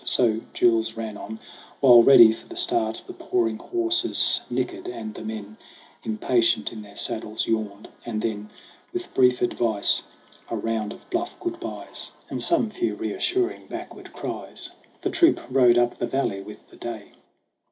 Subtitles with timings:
[0.03, 1.39] So Jules ran on,
[1.79, 5.57] while, ready for the start, The pawing horses nickered and the men,
[6.03, 7.87] Impatient in their saddles, yawned.
[8.03, 8.49] And then,
[8.93, 10.01] With brief advice,
[10.49, 14.11] a round of bluff good byes GRAYBEARD AND GOLDHAIR 19 And some few reassuring backward
[14.11, 17.11] cries, The troop rode up the valley with the day.